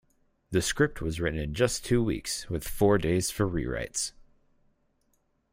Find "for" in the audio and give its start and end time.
3.29-3.47